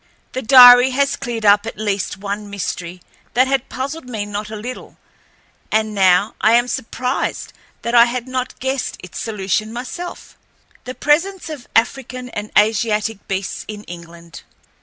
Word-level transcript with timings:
The 0.31 0.41
diary 0.41 0.89
has 0.97 1.15
cleared 1.15 1.45
up 1.45 1.67
at 1.67 1.77
least 1.77 2.17
one 2.17 2.49
mystery 2.49 3.03
that 3.35 3.45
had 3.47 3.69
puzzled 3.69 4.09
me 4.09 4.25
not 4.25 4.49
a 4.49 4.55
little, 4.55 4.97
and 5.71 5.93
now 5.93 6.33
I 6.41 6.53
am 6.53 6.67
surprised 6.67 7.53
that 7.83 7.93
I 7.93 8.05
had 8.05 8.27
not 8.27 8.59
guessed 8.59 8.97
its 9.03 9.19
solution 9.19 9.71
myself—the 9.71 10.95
presence 10.95 11.51
of 11.51 11.67
African 11.75 12.29
and 12.29 12.49
Asiatic 12.57 13.27
beasts 13.27 13.63
in 13.67 13.83
England. 13.83 14.41